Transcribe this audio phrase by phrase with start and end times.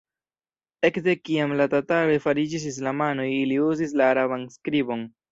[0.87, 5.05] Ekde kiam la tataroj fariĝis islamanoj ili uzis la araban skribon.